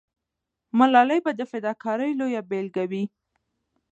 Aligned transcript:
ملالۍ 0.77 1.19
به 1.25 1.31
د 1.35 1.41
فداکارۍ 1.51 2.11
لویه 2.19 2.41
بیلګه 2.49 2.83
وي. 2.91 3.03